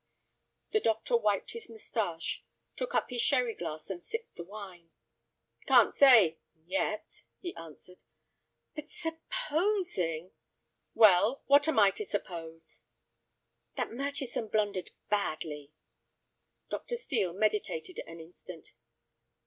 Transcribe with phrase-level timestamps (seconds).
[0.71, 2.43] The doctor wiped his mustache,
[2.75, 4.89] took up his sherry glass and sipped the wine.
[5.67, 7.99] "Can't say—yet," he answered.
[8.73, 10.31] "But supposing—"
[10.95, 12.81] "Well, what am I to suppose?"
[13.75, 15.71] "That Murchison blundered badly."
[16.71, 16.95] Dr.
[16.95, 18.73] Steel meditated an instant.